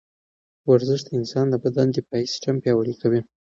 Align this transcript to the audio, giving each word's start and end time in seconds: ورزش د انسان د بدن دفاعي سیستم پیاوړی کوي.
ورزش 0.69 1.01
د 1.05 1.09
انسان 1.19 1.45
د 1.49 1.55
بدن 1.63 1.87
دفاعي 1.95 2.25
سیستم 2.31 2.55
پیاوړی 2.63 2.95
کوي. 3.01 3.21